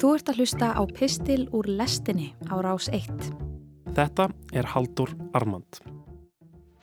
Þú 0.00 0.14
ert 0.16 0.30
að 0.32 0.38
hlusta 0.40 0.68
á 0.72 0.82
Pistil 0.88 1.42
úr 1.52 1.66
lestinni 1.68 2.30
á 2.48 2.56
rás 2.64 2.86
1. 2.88 3.10
Þetta 3.92 4.30
er 4.56 4.70
Haldur 4.72 5.10
Armand. 5.36 5.76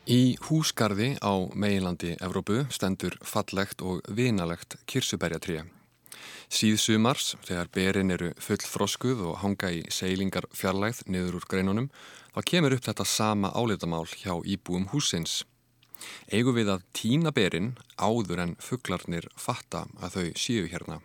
Í 0.06 0.38
húsgarði 0.46 1.16
á 1.26 1.34
meginlandi 1.50 2.12
Evrópu 2.22 2.68
stendur 2.70 3.18
fallegt 3.26 3.82
og 3.82 4.06
vinalegt 4.14 4.78
kirsuberjatrija. 4.86 5.66
Síð 6.46 6.78
sumars, 6.78 7.34
þegar 7.42 7.74
berin 7.74 8.14
eru 8.14 8.30
full 8.38 8.62
froskuð 8.62 9.26
og 9.32 9.42
hanga 9.42 9.74
í 9.74 9.82
seilingar 9.90 10.46
fjarlægð 10.54 11.08
niður 11.10 11.42
úr 11.42 11.50
greinunum, 11.50 11.90
þá 12.38 12.40
kemur 12.54 12.78
upp 12.78 12.86
þetta 12.86 13.12
sama 13.18 13.50
álitamál 13.58 14.06
hjá 14.14 14.38
íbúum 14.46 14.92
húsins. 14.94 15.42
Egu 16.30 16.54
við 16.54 16.70
að 16.70 16.86
tína 16.94 17.34
berin 17.34 17.74
áður 17.98 18.46
en 18.46 18.58
fugglarnir 18.62 19.26
fatta 19.34 19.88
að 19.98 20.20
þau 20.20 20.28
séu 20.38 20.70
hérna. 20.70 21.02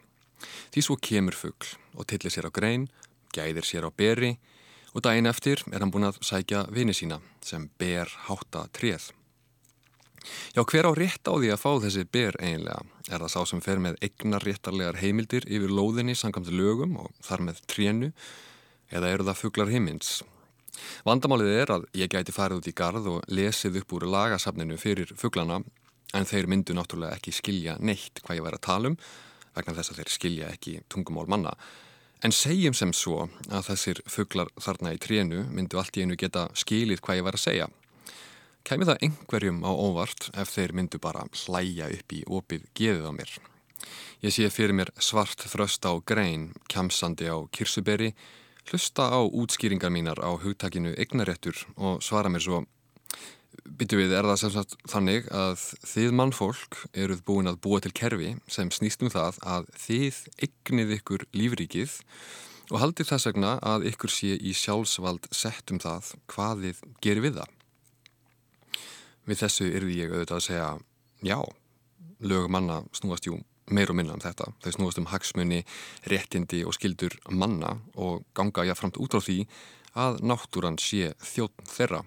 Því 0.73 0.85
svo 0.85 0.99
kemur 1.01 1.37
fuggl 1.37 1.75
og 1.97 2.09
tillir 2.11 2.33
sér 2.33 2.49
á 2.49 2.53
grein, 2.53 2.89
gæðir 3.35 3.67
sér 3.67 3.89
á 3.89 3.91
beri 3.91 4.37
og 4.93 5.05
daginn 5.05 5.31
eftir 5.31 5.63
er 5.73 5.81
hann 5.81 5.93
búin 5.93 6.11
að 6.11 6.21
sækja 6.25 6.67
vini 6.73 6.95
sína 6.97 7.21
sem 7.45 7.69
ber 7.81 8.11
hátta 8.29 8.67
treð. 8.77 9.11
Já, 10.55 10.63
hver 10.63 10.87
á 10.87 10.93
rétt 10.95 11.27
á 11.27 11.35
því 11.35 11.51
að 11.51 11.63
fá 11.63 11.71
þessi 11.83 12.05
ber 12.07 12.37
eiginlega? 12.39 12.83
Er 13.11 13.25
það 13.25 13.33
sá 13.35 13.41
sem 13.51 13.63
fer 13.65 13.81
með 13.83 13.97
eignar 14.05 14.45
réttarlegar 14.47 15.01
heimildir 15.01 15.47
yfir 15.49 15.73
lóðinni 15.73 16.15
sangamt 16.15 16.53
lögum 16.53 16.95
og 17.03 17.11
þar 17.25 17.43
með 17.49 17.63
trénu? 17.67 18.13
Eða 18.93 19.11
eru 19.11 19.27
það 19.27 19.41
fugglar 19.41 19.73
heimins? 19.73 20.21
Vandamálið 21.07 21.51
er 21.57 21.75
að 21.75 21.89
ég 21.99 22.13
gæti 22.13 22.35
farið 22.35 22.63
út 22.63 22.71
í 22.71 22.77
gard 22.77 23.09
og 23.11 23.27
lesið 23.29 23.81
upp 23.83 23.97
úr 23.97 24.07
lagasafninu 24.13 24.79
fyrir 24.81 25.13
fugglana 25.19 25.61
en 26.17 26.29
þeir 26.29 26.49
myndu 26.51 26.77
náttúrulega 26.77 27.19
ekki 27.19 27.35
skilja 27.35 27.77
neitt 27.81 28.23
hvað 28.23 28.39
ég 28.39 28.47
væri 28.47 28.61
að 28.61 28.67
tala 28.69 28.93
um 28.93 28.99
vegna 29.57 29.77
þess 29.79 29.93
að 29.93 30.01
þeir 30.01 30.13
skilja 30.17 30.51
ekki 30.53 30.75
tungumál 30.93 31.29
manna. 31.31 31.55
En 32.23 32.35
segjum 32.35 32.75
sem 32.75 32.93
svo 32.95 33.29
að 33.51 33.73
þessir 33.73 34.01
fugglar 34.07 34.51
þarna 34.63 34.93
í 34.95 35.01
trénu 35.03 35.47
myndu 35.51 35.81
allt 35.81 35.97
í 35.99 36.05
einu 36.05 36.19
geta 36.19 36.49
skilið 36.55 37.03
hvað 37.03 37.19
ég 37.19 37.27
væri 37.27 37.41
að 37.41 37.47
segja. 37.47 37.71
Kæmi 38.63 38.87
það 38.87 39.01
einhverjum 39.09 39.65
á 39.67 39.73
óvart 39.75 40.29
ef 40.39 40.53
þeir 40.55 40.77
myndu 40.79 41.01
bara 41.03 41.25
hlæja 41.45 41.89
upp 41.91 42.15
í 42.15 42.21
opið 42.31 42.69
geðið 42.79 43.09
á 43.11 43.13
mér. 43.17 43.33
Ég 44.23 44.31
sé 44.31 44.47
fyrir 44.55 44.77
mér 44.79 44.93
svart 45.03 45.43
þröst 45.51 45.83
á 45.83 45.99
grein, 46.07 46.53
kjamsandi 46.71 47.27
á 47.27 47.43
kirsuberi, 47.51 48.13
hlusta 48.71 49.09
á 49.11 49.19
útskýringar 49.27 49.91
mínar 49.91 50.23
á 50.23 50.31
hugtakinu 50.39 50.95
eignaréttur 50.95 51.59
og 51.75 51.99
svara 52.07 52.31
mér 52.31 52.47
svo 52.47 52.63
Byttu 53.63 53.99
við, 54.01 54.13
er 54.17 54.27
það 54.27 54.39
sem 54.41 54.53
sagt 54.57 54.73
þannig 54.91 55.29
að 55.31 55.61
þið 55.87 56.15
mannfólk 56.19 56.79
eruð 56.99 57.21
búin 57.29 57.51
að 57.51 57.61
búa 57.63 57.79
til 57.83 57.93
kerfi 57.95 58.33
sem 58.51 58.73
snýst 58.75 59.05
um 59.07 59.13
það 59.13 59.39
að 59.47 59.69
þið 59.85 60.19
eignið 60.47 60.95
ykkur 60.97 61.25
lífríkið 61.37 61.95
og 62.73 62.81
haldið 62.83 63.11
þess 63.13 63.29
vegna 63.31 63.53
að 63.63 63.87
ykkur 63.93 64.13
sé 64.13 64.35
í 64.35 64.55
sjálfsvald 64.57 65.29
sett 65.31 65.71
um 65.75 65.81
það 65.83 66.11
hvað 66.33 66.67
þið 66.67 66.83
gerir 67.05 67.27
við 67.27 67.39
það. 67.39 67.55
Við 69.31 69.43
þessu 69.45 69.71
yrði 69.71 69.99
ég 70.01 70.15
auðvitað 70.15 70.39
að 70.41 70.47
segja 70.49 70.71
já, 71.23 71.39
lögum 72.19 72.57
manna 72.57 72.81
snúast 72.97 73.29
jú 73.31 73.39
meir 73.71 73.93
og 73.93 73.99
minna 73.99 74.17
um 74.17 74.23
þetta. 74.23 74.51
Þau 74.63 74.73
snúast 74.75 74.99
um 74.99 75.11
hagsmunni, 75.13 75.63
réttindi 76.11 76.65
og 76.67 76.75
skildur 76.77 77.15
manna 77.31 77.77
og 77.95 78.27
ganga 78.35 78.67
jáfnframt 78.67 78.99
út 78.99 79.15
á 79.15 79.21
því 79.23 79.39
að 80.03 80.23
náttúran 80.27 80.81
sé 80.81 81.13
þjótt 81.23 81.63
þeirra. 81.71 82.03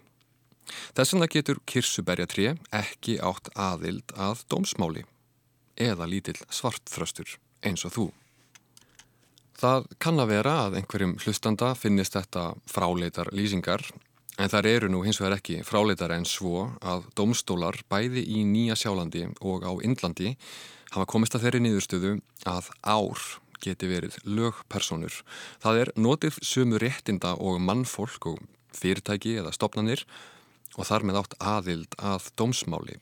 Þess 0.95 1.13
vegna 1.13 1.29
getur 1.31 1.61
kirsuberjatré 1.69 2.55
ekki 2.73 3.19
átt 3.23 3.51
aðild 3.53 4.15
að 4.17 4.45
dómsmáli 4.51 5.05
eða 5.75 6.07
lítill 6.09 6.39
svartþröstur 6.49 7.37
eins 7.65 7.85
og 7.87 7.95
þú. 7.95 8.05
Það 9.55 9.85
kann 10.03 10.19
að 10.19 10.31
vera 10.33 10.55
að 10.65 10.81
einhverjum 10.81 11.15
hlustanda 11.23 11.71
finnist 11.79 12.17
þetta 12.17 12.49
fráleitar 12.67 13.31
lýsingar 13.35 13.85
en 14.35 14.51
þar 14.51 14.67
eru 14.67 14.89
nú 14.91 15.03
hins 15.05 15.21
vegar 15.21 15.37
ekki 15.37 15.61
fráleitar 15.67 16.11
en 16.11 16.27
svo 16.27 16.65
að 16.83 17.05
dómstólar 17.15 17.79
bæði 17.91 18.25
í 18.35 18.43
Nýja 18.47 18.75
Sjálandi 18.79 19.29
og 19.39 19.63
á 19.63 19.71
Indlandi 19.79 20.33
hafa 20.91 21.07
komist 21.07 21.37
að 21.37 21.47
þeirri 21.47 21.63
nýðurstöðu 21.63 22.13
að 22.51 22.69
ár 22.83 23.23
geti 23.63 23.87
verið 23.89 24.17
lögpersonur. 24.27 25.15
Það 25.63 25.81
er 25.81 25.91
notið 25.95 26.39
sömu 26.43 26.79
réttinda 26.81 27.33
og 27.39 27.61
mannfólk 27.63 28.27
og 28.33 28.43
fyrirtæki 28.75 29.37
eða 29.39 29.55
stopnanir 29.55 30.03
og 30.75 30.87
þar 30.87 31.05
með 31.07 31.19
átt 31.21 31.35
aðild 31.39 31.99
að 31.99 32.31
dómsmáli. 32.39 32.99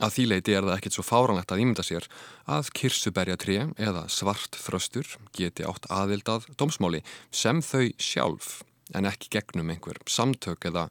Að 0.00 0.14
því 0.14 0.24
leiti 0.30 0.54
er 0.56 0.64
það 0.64 0.76
ekkert 0.78 0.96
svo 0.96 1.04
fáranlegt 1.04 1.52
að 1.52 1.62
ímynda 1.62 1.84
sér 1.84 2.06
að 2.48 2.70
kirsuberjatrí 2.78 3.58
eða 3.76 4.06
svart 4.08 4.56
þröstur 4.56 5.10
geti 5.36 5.66
átt 5.68 5.90
aðild 5.92 6.30
að 6.32 6.46
dómsmáli 6.56 7.02
sem 7.28 7.60
þau 7.60 7.90
sjálf 8.00 8.62
en 8.96 9.08
ekki 9.10 9.28
gegnum 9.36 9.68
einhver 9.74 10.00
samtök 10.08 10.64
eða 10.70 10.88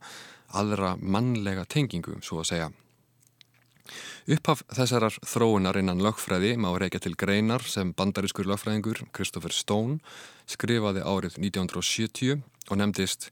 aðra 0.55 0.93
mannlega 1.01 1.65
tengingu, 1.69 2.19
svo 2.25 2.43
að 2.43 2.51
segja. 2.51 2.69
Upphaf 4.29 4.61
þessarar 4.77 5.15
þróunar 5.25 5.79
innan 5.81 6.03
lögfræði 6.05 6.53
má 6.61 6.69
reykja 6.77 7.01
til 7.07 7.15
greinar 7.17 7.65
sem 7.65 7.95
bandarískur 7.97 8.45
lögfræðingur 8.49 9.07
Christopher 9.09 9.55
Stone 9.55 9.97
skrifaði 10.49 11.01
árið 11.01 11.39
1970 11.41 12.43
og 12.69 12.77
nefndist 12.77 13.31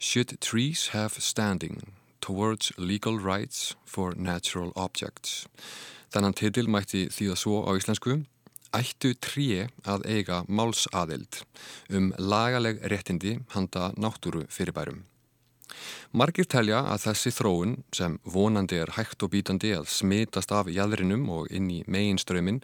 Should 0.00 0.38
trees 0.40 0.88
have 0.94 1.20
standing? 1.20 1.97
Towards 2.20 2.72
Legal 2.76 3.18
Rights 3.18 3.76
for 3.84 4.14
Natural 4.16 4.72
Objects. 4.76 5.46
Þannan 6.12 6.34
titil 6.34 6.68
mætti 6.68 7.06
þýða 7.12 7.36
svo 7.36 7.62
á 7.68 7.72
íslensku 7.76 8.22
Ættu 8.76 9.14
tríi 9.16 9.62
að 9.88 10.02
eiga 10.04 10.42
málsaðild 10.44 11.40
um 11.88 12.10
lagaleg 12.20 12.82
réttindi 12.92 13.38
handa 13.54 13.94
náttúru 13.96 14.42
fyrirbærum. 14.52 15.06
Margir 16.12 16.44
telja 16.48 16.82
að 16.92 17.06
þessi 17.06 17.32
þróun 17.32 17.74
sem 17.96 18.18
vonandi 18.24 18.76
er 18.82 18.92
hægt 18.96 19.24
og 19.24 19.32
bítandi 19.32 19.72
að 19.76 19.88
smitast 19.92 20.52
af 20.52 20.68
jæðrinum 20.72 21.24
og 21.32 21.48
inn 21.52 21.70
í 21.72 21.80
meginströmin 21.88 22.60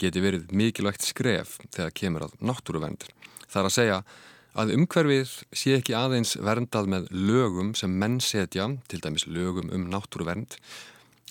geti 0.00 0.24
verið 0.24 0.48
mikilvægt 0.56 1.04
skref 1.04 1.58
þegar 1.68 1.96
kemur 2.00 2.26
að 2.28 2.36
náttúruvendur. 2.40 3.12
Það 3.48 3.60
er 3.60 3.68
að 3.68 3.76
segja 3.76 3.98
að 4.00 4.20
umhverfið 4.76 5.30
sé 5.56 5.78
ekki 5.78 5.94
aðeins 5.96 6.34
verndað 6.36 6.90
með 6.92 7.10
lögum 7.10 7.72
sem 7.78 7.92
menn 7.96 8.18
setja, 8.20 8.68
til 8.88 9.00
dæmis 9.00 9.24
lögum 9.24 9.72
um 9.72 9.86
náttúruvernd, 9.88 10.58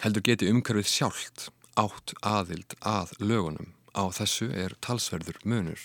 heldur 0.02 0.26
geti 0.26 0.50
umhverfið 0.50 0.90
sjálft 0.90 1.50
átt 1.78 2.16
aðild 2.26 2.74
að 2.82 3.14
lögunum. 3.22 3.74
Á 3.94 4.10
þessu 4.16 4.50
er 4.56 4.74
talsverður 4.82 5.38
munur. 5.46 5.80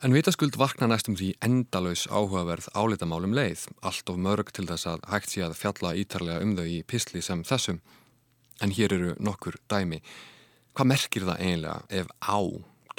En 0.00 0.14
vitaskuld 0.14 0.56
vakna 0.56 0.86
næstum 0.88 1.16
því 1.18 1.34
endalauðs 1.44 2.06
áhugaverð 2.08 2.70
álitamálum 2.72 3.34
leið, 3.36 3.66
allt 3.84 4.08
of 4.08 4.16
mörg 4.16 4.52
til 4.56 4.64
þess 4.70 4.88
að 4.88 5.02
hægt 5.10 5.34
sé 5.34 5.42
að 5.44 5.58
fjalla 5.58 5.96
ítarlega 5.98 6.40
um 6.44 6.54
þau 6.56 6.68
í 6.70 6.78
pisli 6.88 7.20
sem 7.20 7.42
þessum. 7.44 7.82
En 8.64 8.72
hér 8.72 8.94
eru 8.96 9.16
nokkur 9.20 9.58
dæmi. 9.68 10.00
Hvað 10.72 10.88
merkir 10.94 11.26
það 11.28 11.42
eiginlega 11.44 11.82
ef 12.00 12.14
á 12.22 12.40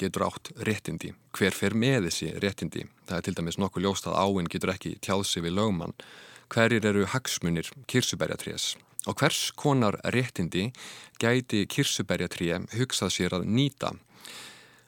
getur 0.00 0.26
átt 0.26 0.50
réttindi. 0.66 1.12
Hver 1.36 1.56
fer 1.56 1.74
með 1.74 2.08
þessi 2.08 2.30
réttindi? 2.42 2.86
Það 3.08 3.18
er 3.18 3.26
til 3.26 3.34
dæmis 3.38 3.58
nokkuð 3.60 3.86
ljóst 3.86 4.08
að 4.08 4.18
áinn 4.22 4.50
getur 4.52 4.72
ekki 4.74 4.96
tjáðsi 5.04 5.42
við 5.44 5.56
lögmann. 5.58 5.96
Hverjir 6.52 6.88
eru 6.90 7.04
hagsmunir 7.08 7.70
kirsuberjatrés? 7.88 8.74
Og 9.08 9.18
hvers 9.18 9.50
konar 9.58 9.98
réttindi 10.14 10.70
gæti 11.20 11.64
kirsuberjatré 11.66 12.60
hugsað 12.76 13.14
sér 13.16 13.38
að 13.38 13.46
nýta? 13.50 13.92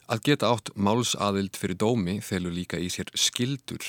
Að 0.05 0.21
geta 0.27 0.51
átt 0.53 0.69
málsaðild 0.77 1.57
fyrir 1.57 1.79
dómi 1.81 2.19
felur 2.21 2.53
líka 2.53 2.77
í 2.77 2.91
sér 2.93 3.09
skildur. 3.17 3.81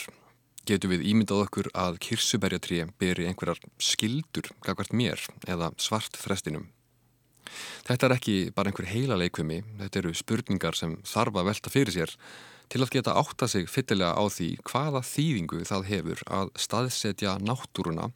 Getur 0.67 0.91
við 0.95 1.05
ímyndað 1.13 1.45
okkur 1.45 1.69
að 1.77 2.01
kirsuberjatré 2.03 2.87
beri 2.99 3.29
einhverjar 3.29 3.61
skildur, 3.79 4.49
gagvart 4.65 4.97
mér, 4.97 5.21
eða 5.47 5.71
svart 5.79 6.17
þrestinum? 6.19 6.73
Þetta 7.87 8.09
er 8.09 8.17
ekki 8.17 8.37
bara 8.57 8.73
einhver 8.73 8.91
heila 8.91 9.19
leikvimi, 9.21 9.63
þetta 9.81 10.03
eru 10.03 10.15
spurningar 10.17 10.79
sem 10.79 10.97
þarf 11.07 11.41
að 11.41 11.51
velta 11.51 11.73
fyrir 11.73 11.97
sér 11.97 12.15
til 12.73 12.83
að 12.83 12.95
geta 12.97 13.15
átta 13.15 13.47
sig 13.49 13.69
fyttilega 13.71 14.17
á 14.19 14.25
því 14.27 14.49
hvaða 14.67 15.03
þýðingu 15.07 15.61
það 15.69 15.91
hefur 15.91 16.23
að 16.27 16.49
staðsetja 16.59 17.37
náttúruna 17.43 18.09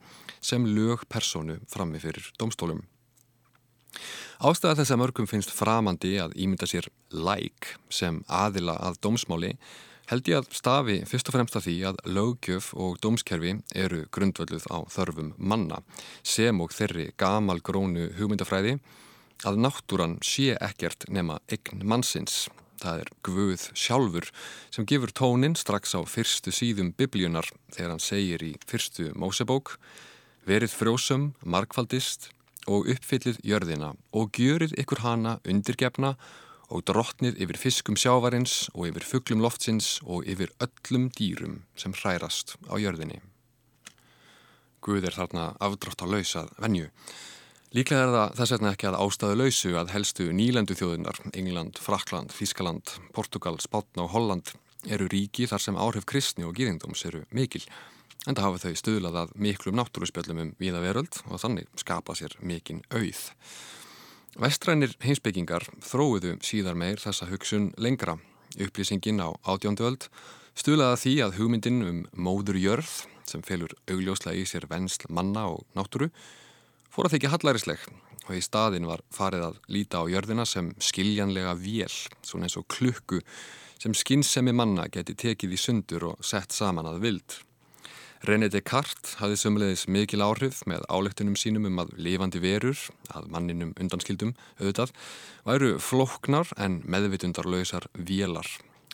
sem 0.43 0.65
lög 0.67 1.05
personu 1.09 1.61
frammi 1.71 2.01
fyrir 2.03 2.33
domstólum. 2.41 2.83
Ástæða 4.41 4.81
þess 4.81 4.95
að 4.95 5.01
mörgum 5.03 5.29
finnst 5.29 5.53
framandi 5.53 6.15
að 6.23 6.35
ímynda 6.41 6.67
sér 6.71 6.89
læk 7.13 7.75
sem 7.93 8.23
aðila 8.27 8.79
að 8.81 8.99
domsmáli 9.05 9.55
held 10.11 10.31
ég 10.31 10.41
að 10.41 10.55
stafi 10.57 10.97
fyrst 11.07 11.29
og 11.31 11.37
fremst 11.37 11.59
af 11.59 11.67
því 11.67 11.75
að 11.91 12.01
lögjöf 12.11 12.71
og 12.75 12.97
dómskerfi 13.05 13.53
eru 13.79 14.01
grundvölduð 14.15 14.67
á 14.73 14.79
þörfum 14.91 15.35
manna 15.39 15.83
sem 16.27 16.63
og 16.63 16.75
þeirri 16.75 17.11
gamal 17.21 17.61
grónu 17.63 18.09
hugmyndafræði 18.19 18.79
að 19.47 19.61
náttúran 19.65 20.19
sé 20.25 20.55
ekkert 20.61 21.09
nema 21.09 21.39
eign 21.53 21.85
mannsins. 21.87 22.49
Það 22.81 23.03
er 23.03 23.11
Guð 23.27 23.65
sjálfur 23.77 24.29
sem 24.73 24.87
gefur 24.89 25.13
tónin 25.13 25.57
strax 25.59 25.93
á 25.97 26.01
fyrstu 26.09 26.53
síðum 26.53 26.95
biblíunar 26.97 27.49
þegar 27.75 27.95
hann 27.95 28.05
segir 28.05 28.45
í 28.45 28.55
fyrstu 28.67 29.11
Mósebók 29.13 29.77
verið 30.49 30.73
frjósum, 30.73 31.33
markfaldist 31.45 32.31
og 32.69 32.89
uppfyllið 32.93 33.41
jörðina 33.45 33.95
og 34.17 34.33
gjörir 34.37 34.73
ykkur 34.81 35.05
hana 35.05 35.39
undirgefna 35.49 36.15
og 36.71 36.85
drottnið 36.87 37.41
yfir 37.43 37.59
fiskum 37.59 37.99
sjávarins 37.99 38.69
og 38.73 38.89
yfir 38.91 39.07
fugglum 39.07 39.43
loftsins 39.43 39.99
og 40.07 40.29
yfir 40.31 40.53
öllum 40.63 41.09
dýrum 41.17 41.61
sem 41.77 41.93
hrærast 41.97 42.57
á 42.71 42.79
jörðinni. 42.79 43.19
Guð 44.81 45.11
er 45.11 45.17
þarna 45.19 45.51
afdrátt 45.61 46.01
á 46.01 46.07
lausað 46.09 46.53
venju. 46.63 46.89
Líklega 47.71 48.03
er 48.03 48.11
það 48.11 48.33
þess 48.41 48.53
vegna 48.57 48.71
ekki 48.75 48.87
að 48.89 48.97
ástæðu 48.99 49.35
lausu 49.39 49.71
að 49.79 49.93
helstu 49.95 50.25
nýlendu 50.35 50.75
þjóðunar, 50.75 51.21
England, 51.39 51.77
Frakland, 51.79 52.33
Þískaland, 52.35 52.97
Portugal, 53.15 53.61
Spátna 53.63 54.09
og 54.09 54.11
Holland 54.11 54.51
eru 54.91 55.07
ríki 55.13 55.47
þar 55.47 55.63
sem 55.63 55.79
áhrif 55.79 56.09
kristni 56.11 56.49
og 56.49 56.57
gýðingdóms 56.59 57.05
eru 57.07 57.21
mikil. 57.31 57.63
En 58.27 58.35
það 58.35 58.47
hafa 58.49 58.63
þau 58.65 58.81
stuðlað 58.81 59.21
að 59.21 59.37
miklum 59.47 59.79
náttúruspjöllum 59.79 60.43
um 60.43 60.51
viða 60.59 60.83
veröld 60.83 61.21
og 61.29 61.39
þannig 61.45 61.71
skapa 61.79 62.19
sér 62.19 62.35
mikinn 62.43 62.83
auð. 62.91 63.23
Vestrænir 64.41 64.97
heimsbyggingar 65.07 65.69
þróiðu 65.87 66.41
síðar 66.43 66.75
meir 66.75 66.99
þessa 66.99 67.31
hugsun 67.31 67.71
lengra. 67.79 68.19
Upplýsingin 68.59 69.23
á 69.23 69.31
átjóndöld 69.47 70.11
stuðlaða 70.59 70.99
því 71.05 71.17
að 71.23 71.39
hugmyndin 71.39 71.81
um 71.87 72.05
móður 72.19 72.59
jörð 72.59 72.93
sem 73.31 73.47
felur 73.47 73.79
augljóslega 73.87 74.43
í 74.43 74.47
sér 74.49 74.67
vennsl 74.67 75.07
manna 75.07 75.47
og 75.55 75.63
náttúru 75.79 76.11
fór 76.91 77.09
að 77.09 77.17
þykja 77.17 77.33
hallarisleg 77.35 77.85
og 78.27 78.37
í 78.37 78.43
staðin 78.45 78.87
var 78.87 79.03
farið 79.15 79.47
að 79.49 79.61
líta 79.75 80.03
á 80.03 80.11
jörðina 80.11 80.47
sem 80.47 80.71
skiljanlega 80.83 81.57
vél, 81.59 81.91
svona 82.23 82.47
eins 82.47 82.59
og 82.61 82.69
klukku 82.71 83.21
sem 83.81 83.95
skinnsemi 83.97 84.53
manna 84.55 84.87
geti 84.93 85.17
tekið 85.19 85.55
í 85.57 85.61
sundur 85.61 86.11
og 86.13 86.27
sett 86.27 86.53
saman 86.55 86.89
að 86.91 87.01
vild. 87.07 87.39
René 88.29 88.51
Descartes 88.53 89.15
hafði 89.17 89.39
sömulegis 89.41 89.87
mikil 89.89 90.21
áhrif 90.21 90.59
með 90.69 90.83
álektunum 90.93 91.39
sínum 91.41 91.71
um 91.71 91.79
að 91.81 91.95
lifandi 91.97 92.43
verur, 92.43 92.77
að 93.17 93.31
manninum 93.33 93.71
undanskildum 93.81 94.35
auðvitað, 94.59 94.93
væru 95.49 95.71
flóknar 95.81 96.53
en 96.61 96.83
meðvitundarlausar 96.85 97.89
vélar. 97.97 98.51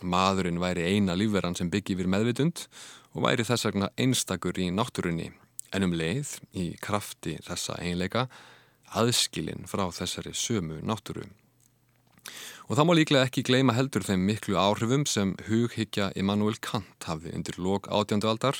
Maðurinn 0.07 0.63
væri 0.63 0.87
eina 0.87 1.17
lífverðan 1.19 1.59
sem 1.59 1.73
byggi 1.73 1.97
yfir 1.97 2.13
meðvitund 2.13 2.69
og 3.17 3.27
væri 3.27 3.49
þess 3.49 3.67
vegna 3.67 3.91
einstakur 3.99 4.63
í 4.63 4.69
náttúrunni, 4.71 5.33
en 5.75 5.87
um 5.87 5.97
leið 5.97 6.37
í 6.57 6.69
krafti 6.83 7.39
þessa 7.47 7.79
einleika 7.83 8.27
aðskilin 8.97 9.67
frá 9.71 9.89
þessari 9.95 10.35
sömu 10.37 10.81
náttúru. 10.87 11.27
Og 12.67 12.75
það 12.75 12.87
má 12.89 12.93
líklega 12.99 13.27
ekki 13.29 13.45
gleima 13.47 13.77
heldur 13.77 14.03
þeim 14.03 14.25
miklu 14.27 14.57
áhrifum 14.59 15.05
sem 15.07 15.37
hughyggja 15.47 16.11
Immanuel 16.19 16.57
Kant 16.59 17.07
hafði 17.07 17.35
undir 17.39 17.59
lok 17.63 17.87
átjándu 17.87 18.27
aldar 18.27 18.59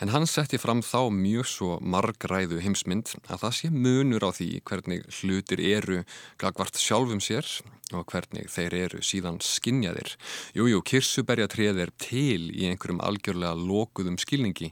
en 0.00 0.12
hann 0.14 0.28
setti 0.30 0.60
fram 0.60 0.84
þá 0.86 1.10
mjög 1.12 1.48
svo 1.50 1.72
margræðu 1.82 2.60
heimsmynd 2.62 3.10
að 3.26 3.42
það 3.42 3.56
sé 3.58 3.72
munur 3.74 4.24
á 4.24 4.30
því 4.32 4.48
hvernig 4.70 5.02
hlutir 5.18 5.60
eru 5.66 6.04
gagvart 6.40 6.78
sjálfum 6.78 7.20
sér 7.20 7.48
og 7.90 8.06
hvernig 8.12 8.46
þeir 8.54 8.76
eru 8.84 9.02
síðan 9.02 9.40
skinjaðir. 9.42 10.14
Jújú, 10.54 10.78
kirsuberjatrið 10.86 11.82
er 11.84 11.94
til 11.98 12.52
í 12.54 12.70
einhverjum 12.70 13.02
algjörlega 13.02 13.58
lokuðum 13.58 14.20
skilningi 14.22 14.70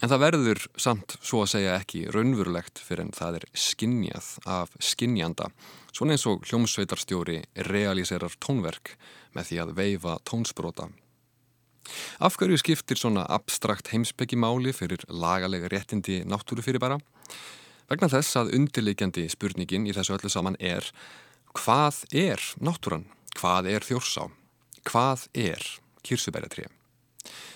En 0.00 0.08
það 0.08 0.22
verður 0.22 0.62
samt 0.80 1.18
svo 1.20 1.42
að 1.44 1.50
segja 1.52 1.74
ekki 1.76 2.06
raunverulegt 2.14 2.80
fyrir 2.80 3.04
en 3.04 3.12
það 3.12 3.40
er 3.40 3.44
skinnjað 3.52 4.30
af 4.48 4.72
skinnjanda, 4.80 5.50
svona 5.92 6.16
eins 6.16 6.24
og 6.30 6.46
hljómsveitarstjóri 6.48 7.42
realiserar 7.68 8.32
tónverk 8.40 8.94
með 9.36 9.50
því 9.50 9.60
að 9.60 9.74
veifa 9.76 10.16
tónsbrota. 10.24 10.88
Af 12.22 12.38
hverju 12.40 12.56
skiptir 12.60 12.96
svona 13.00 13.26
abstrakt 13.28 13.92
heimsbyggi 13.92 14.38
máli 14.40 14.72
fyrir 14.76 15.04
lagalega 15.08 15.68
réttindi 15.68 16.22
náttúru 16.24 16.64
fyrir 16.64 16.80
bara? 16.80 17.00
Vegna 17.90 18.08
þess 18.08 18.40
að 18.40 18.54
undirleikjandi 18.56 19.26
spurningin 19.32 19.88
í 19.90 19.94
þessu 19.96 20.16
öllu 20.16 20.32
saman 20.32 20.56
er 20.60 20.86
hvað 21.52 22.04
er 22.16 22.50
náttúran? 22.62 23.08
Hvað 23.36 23.72
er 23.74 23.84
þjórsá? 23.84 24.30
Hvað 24.86 25.28
er 25.36 25.72
kýrsubæratrið? 26.06 26.79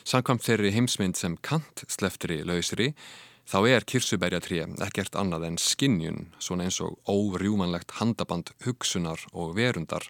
Samkvæmt 0.04 0.42
þeirri 0.44 0.68
heimsmynd 0.74 1.16
sem 1.16 1.34
Kant 1.40 1.80
sleftri 1.88 2.42
lausri 2.44 2.90
þá 3.48 3.56
er 3.70 3.86
kirsubærjatrí 3.88 4.58
ekkert 4.84 5.14
annað 5.16 5.46
en 5.48 5.54
skinnjun, 5.56 6.26
svona 6.36 6.66
eins 6.66 6.76
og 6.84 6.98
órjúmanlegt 7.08 7.94
handaband 8.02 8.50
hugsunar 8.66 9.22
og 9.32 9.54
verundar 9.56 10.04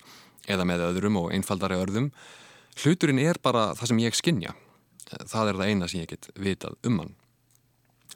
eða 0.50 0.66
með 0.66 0.82
öðrum 0.88 1.18
og 1.20 1.28
einfaldari 1.36 1.78
örðum. 1.78 2.08
Hluturinn 2.74 3.22
er 3.22 3.38
bara 3.38 3.68
það 3.78 3.92
sem 3.92 4.00
ég 4.02 4.18
skinnja. 4.18 4.54
Það 5.30 5.52
er 5.52 5.60
það 5.60 5.70
eina 5.70 5.88
sem 5.92 6.02
ég 6.02 6.10
get 6.10 6.26
vitað 6.42 6.74
um 6.90 6.98
hann. 6.98 7.14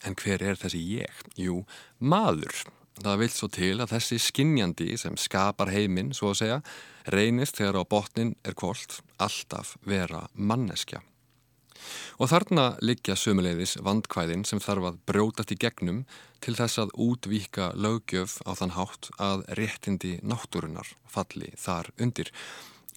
En 0.02 0.18
hver 0.18 0.42
er 0.42 0.58
þessi 0.58 0.80
ég? 0.82 1.20
Jú, 1.38 1.60
maður. 2.02 2.64
Það 2.98 3.20
vil 3.22 3.28
svo 3.30 3.50
til 3.54 3.76
að 3.78 3.92
þessi 3.92 4.18
skinnjandi 4.24 4.96
sem 4.98 5.14
skapar 5.14 5.70
heiminn, 5.70 6.10
svo 6.10 6.32
að 6.32 6.40
segja, 6.40 6.58
reynist 7.14 7.62
þegar 7.62 7.78
á 7.78 7.82
botnin 7.86 8.34
er 8.42 8.58
kvólt 8.58 8.98
alltaf 9.22 9.76
vera 9.86 10.24
manneskja. 10.34 11.04
Og 12.18 12.30
þarna 12.32 12.64
liggja 12.84 13.16
sömuleiðis 13.18 13.76
vandkvæðin 13.84 14.44
sem 14.48 14.60
þarf 14.62 14.90
að 14.90 15.00
brjótast 15.10 15.52
í 15.54 15.58
gegnum 15.60 16.04
til 16.44 16.54
þess 16.58 16.80
að 16.82 16.94
útvíka 16.94 17.72
lögjöf 17.74 18.38
á 18.46 18.52
þann 18.58 18.74
hátt 18.76 19.10
að 19.18 19.44
réttindi 19.58 20.14
náttúrunar 20.22 20.90
falli 21.06 21.52
þar 21.58 21.92
undir. 21.98 22.32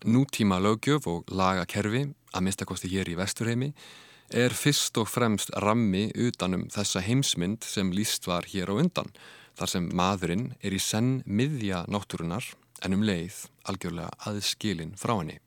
Nútíma 0.05 0.57
lögjöf 0.61 1.05
og 1.07 1.29
lagakerfi, 1.29 2.07
að 2.33 2.45
minnstakosti 2.47 2.89
hér 2.89 3.11
í 3.11 3.17
vesturheimi, 3.19 3.73
er 4.31 4.55
fyrst 4.55 4.97
og 4.97 5.09
fremst 5.11 5.51
rammi 5.59 6.07
utanum 6.15 6.65
þessa 6.71 7.03
heimsmynd 7.03 7.67
sem 7.67 7.91
líst 7.93 8.27
var 8.29 8.47
hér 8.49 8.71
á 8.71 8.79
undan, 8.79 9.11
þar 9.59 9.73
sem 9.75 9.89
maðurinn 9.93 10.51
er 10.63 10.73
í 10.73 10.79
senn 10.81 11.19
miðja 11.27 11.83
náttúrunar 11.91 12.47
en 12.81 12.95
um 12.97 13.05
leið 13.05 13.45
algjörlega 13.69 14.09
aðskilin 14.31 14.95
frá 14.97 15.17
henni. 15.19 15.37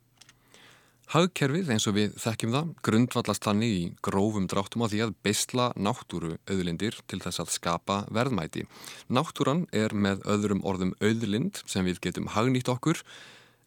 Hagkerfið 1.13 1.69
eins 1.75 1.85
og 1.87 1.99
við 1.99 2.15
þekkjum 2.17 2.55
það 2.55 2.69
grundvallast 2.87 3.45
þannig 3.45 3.73
í 3.75 3.83
grófum 4.07 4.47
dráttum 4.49 4.83
á 4.83 4.89
því 4.89 5.01
að 5.05 5.13
beisla 5.27 5.67
náttúru 5.77 6.39
auðlindir 6.49 6.97
til 7.11 7.21
þess 7.21 7.43
að 7.45 7.53
skapa 7.53 7.99
verðmæti. 8.09 8.65
Náttúran 9.13 9.67
er 9.77 9.93
með 9.93 10.25
öðrum 10.25 10.65
orðum 10.65 10.95
auðlind 11.05 11.61
sem 11.69 11.85
við 11.85 12.01
getum 12.09 12.31
hagnýtt 12.33 12.73
okkur 12.73 13.03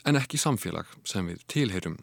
en 0.09 0.17
ekki 0.17 0.41
samfélag 0.41 0.89
sem 1.05 1.29
við 1.29 1.45
tilheyrum. 1.53 1.99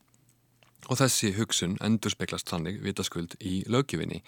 Og 0.86 1.00
þessi 1.02 1.34
hugsun 1.34 1.76
endur 1.82 2.14
speklast 2.14 2.48
þannig 2.52 2.78
vitaskuld 2.84 3.34
í 3.42 3.64
lögjöfinni. 3.66 4.22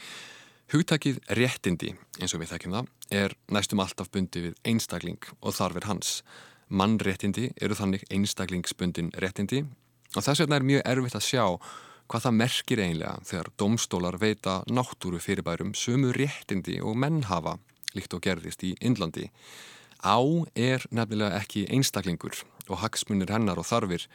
Hugtakið 0.75 1.23
réttindi 1.39 1.95
eins 2.19 2.35
og 2.35 2.43
við 2.43 2.57
þekkjum 2.57 2.79
það 2.81 2.93
er 3.15 3.39
næstum 3.55 3.81
alltaf 3.85 4.11
bundi 4.11 4.49
við 4.49 4.61
einstakling 4.67 5.23
og 5.39 5.55
þarfir 5.55 5.87
hans. 5.87 6.21
Mannréttindi 6.67 7.53
eru 7.63 7.77
þannig 7.79 8.09
einstaklingsbundin 8.11 9.15
réttindi 9.23 9.63
Og 10.15 10.23
þess 10.23 10.45
vegna 10.45 10.61
er 10.61 10.69
mjög 10.71 10.87
erfitt 10.93 11.19
að 11.19 11.27
sjá 11.27 11.45
hvað 12.07 12.27
það 12.27 12.37
merkir 12.39 12.83
einlega 12.83 13.15
þegar 13.27 13.53
domstólar 13.59 14.19
veita 14.23 14.61
náttúru 14.71 15.19
fyrirbærum 15.23 15.73
sömu 15.75 16.13
réttindi 16.15 16.79
og 16.81 16.95
mennhafa 17.03 17.57
líkt 17.97 18.15
og 18.15 18.23
gerðist 18.25 18.63
í 18.67 18.75
Indlandi. 18.85 19.31
Á 20.05 20.21
er 20.55 20.85
nefnilega 20.95 21.41
ekki 21.41 21.67
einstaklingur 21.73 22.45
og 22.69 22.81
hagsmunir 22.83 23.33
hennar 23.33 23.59
og 23.59 23.67
þarfir 23.67 24.07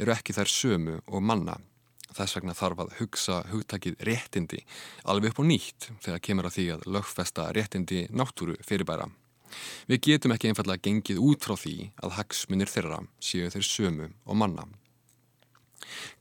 eru 0.00 0.14
ekki 0.14 0.36
þær 0.36 0.52
sömu 0.52 0.98
og 1.06 1.24
manna. 1.24 1.56
Þess 2.10 2.36
vegna 2.36 2.56
þarf 2.58 2.82
að 2.82 2.94
hugsa 2.98 3.40
hugtakið 3.52 4.00
réttindi 4.06 4.64
alveg 5.08 5.30
upp 5.30 5.42
og 5.42 5.48
nýtt 5.50 5.90
þegar 6.02 6.24
kemur 6.26 6.48
að 6.48 6.56
því 6.56 6.66
að 6.74 6.86
lögfesta 6.96 7.48
réttindi 7.54 8.06
náttúru 8.10 8.58
fyrirbæra. 8.66 9.06
Við 9.90 10.02
getum 10.06 10.34
ekki 10.34 10.50
einfallega 10.50 10.82
gengið 10.86 11.22
út 11.22 11.46
frá 11.46 11.56
því 11.58 11.76
að 12.02 12.16
hagsmunir 12.18 12.70
þeirra 12.70 13.00
séu 13.22 13.50
þeir 13.50 13.66
sömu 13.66 14.10
og 14.26 14.38
manna. 14.38 14.66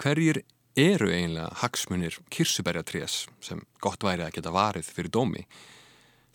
Hverjir 0.02 0.44
eru 0.80 1.10
einlega 1.12 1.50
hagsmunir 1.64 2.20
kirsuberjatrés 2.32 3.26
sem 3.44 3.62
gott 3.84 4.04
væri 4.06 4.26
að 4.26 4.36
geta 4.38 4.54
varið 4.56 4.92
fyrir 4.96 5.14
dómi? 5.14 5.46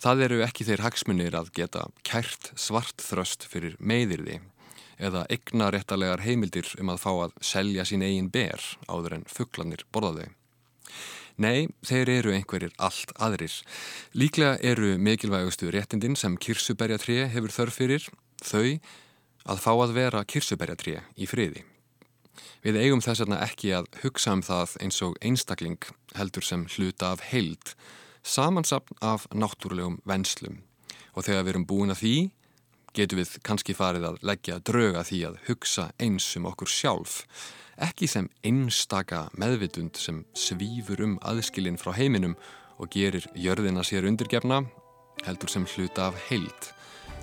Það 0.01 0.25
eru 0.27 0.41
ekki 0.45 0.67
þeir 0.67 0.83
hagsmunir 0.85 1.37
að 1.37 1.53
geta 1.55 1.85
kært 2.05 2.51
svart 2.59 3.01
þröst 3.01 3.47
fyrir 3.49 3.77
meðirði 3.79 4.41
eða 4.99 5.25
egna 5.31 5.69
réttalegar 5.73 6.23
heimildir 6.23 6.67
um 6.79 6.91
að 6.93 7.01
fá 7.03 7.11
að 7.13 7.35
selja 7.43 7.85
sín 7.87 8.03
eigin 8.05 8.31
ber 8.31 8.61
áður 8.87 9.17
en 9.19 9.25
fugglanir 9.27 9.83
borðaðu. 9.91 10.29
Nei, 11.35 11.67
þeir 11.83 12.11
eru 12.13 12.31
einhverjir 12.31 12.71
allt 12.79 13.11
aðrir. 13.19 13.51
Líklega 14.15 14.55
eru 14.63 14.93
mikilvægustu 14.95 15.67
réttindin 15.73 16.15
sem 16.15 16.37
kirsuberjatré 16.39 17.25
hefur 17.33 17.51
þörf 17.51 17.79
fyrir 17.81 18.07
þau 18.39 18.79
að 19.45 19.63
fá 19.65 19.71
að 19.73 19.95
vera 19.97 20.23
kirsuberjatré 20.23 21.01
í 21.19 21.27
friði. 21.27 21.65
Við 22.65 22.79
eigum 22.81 23.03
þess 23.03 23.23
vegna 23.23 23.41
ekki 23.45 23.73
að 23.77 23.89
hugsa 24.03 24.33
um 24.35 24.43
það 24.45 24.77
eins 24.81 25.01
og 25.05 25.17
einstakling 25.21 25.89
heldur 26.17 26.45
sem 26.45 26.65
hluta 26.75 27.11
af 27.15 27.27
heild, 27.31 27.75
samansapn 28.25 28.97
af 29.01 29.27
náttúrulegum 29.33 29.99
venslum. 30.07 30.63
Og 31.15 31.27
þegar 31.27 31.45
við 31.45 31.53
erum 31.53 31.67
búin 31.69 31.93
að 31.93 32.01
því, 32.01 32.15
getum 32.95 33.21
við 33.21 33.35
kannski 33.45 33.75
farið 33.75 34.09
að 34.09 34.21
leggja 34.25 34.59
drauga 34.65 35.03
því 35.05 35.21
að 35.29 35.39
hugsa 35.49 35.89
eins 36.01 36.27
um 36.39 36.47
okkur 36.49 36.71
sjálf, 36.71 37.21
ekki 37.75 38.07
sem 38.07 38.29
einstaka 38.47 39.25
meðvitund 39.35 39.99
sem 39.99 40.23
svífur 40.37 41.03
um 41.03 41.17
aðskilin 41.27 41.79
frá 41.79 41.91
heiminum 41.97 42.37
og 42.79 42.91
gerir 42.91 43.27
jörðina 43.35 43.83
sér 43.83 44.07
undirgefna, 44.07 44.63
heldur 45.25 45.51
sem 45.51 45.67
hluta 45.75 46.09
af 46.09 46.19
heild, 46.29 46.71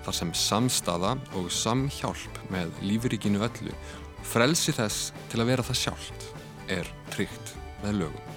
þar 0.04 0.16
sem 0.19 0.33
samstaða 0.37 1.16
og 1.38 1.50
samhjálp 1.52 2.40
með 2.52 2.73
lífrikinu 2.85 3.42
öllu 3.45 3.75
Frelsi 4.23 4.73
þess 4.73 5.11
til 5.33 5.43
að 5.43 5.50
vera 5.50 5.64
það 5.67 5.79
sjálft 5.83 6.26
er 6.73 6.88
tryggt 7.12 7.55
með 7.83 8.05
lögum. 8.05 8.29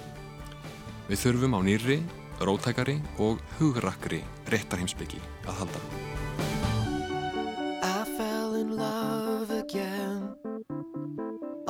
Við 1.06 1.22
þurfum 1.22 1.56
á 1.56 1.60
nýri, 1.62 1.98
rótækari 2.42 2.98
og 3.22 3.40
hugrakri 3.60 4.20
réttarheimsbyggi 4.50 5.20
að 5.46 5.62
halda. 5.62 5.82
I 7.86 8.02
fell 8.18 8.58
in 8.58 8.74
love 8.76 9.54
again. 9.54 10.34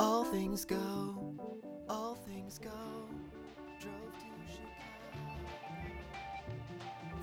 All 0.01 0.25
things 0.25 0.65
go, 0.65 0.81
all 1.87 2.17
things 2.25 2.59
go. 2.59 2.73
Drove 3.79 4.11
to 4.17 4.29
Chicago. 4.49 5.37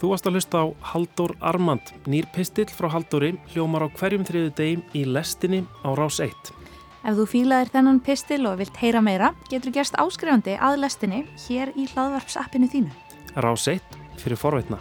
Þú 0.00 0.14
varst 0.14 0.30
að 0.30 0.38
hlusta 0.38 0.62
á 0.62 0.66
Haldur 0.94 1.36
Armand, 1.42 1.94
nýr 2.06 2.30
pistill 2.32 2.70
frá 2.70 2.88
Halduri, 2.94 3.34
hljómar 3.52 3.84
á 3.84 3.88
hverjum 3.90 4.24
þriðu 4.24 4.54
degim 4.56 4.86
í 4.94 5.04
lestinni 5.04 5.66
á 5.82 5.90
rás 5.98 6.22
1. 6.22 6.63
Ef 7.04 7.18
þú 7.18 7.24
fílaðir 7.28 7.68
þennan 7.74 7.98
pistil 8.00 8.46
og 8.48 8.60
vilt 8.62 8.78
heyra 8.80 9.02
meira, 9.04 9.34
getur 9.50 9.74
gerst 9.76 9.96
áskrifandi 10.00 10.56
að 10.56 10.78
lestinni 10.86 11.24
hér 11.44 11.74
í 11.76 11.84
hlaðvarpsappinu 11.92 12.70
þínu. 12.72 12.94
1 13.36 13.98
fyrir 14.22 14.40
forveitna. 14.40 14.80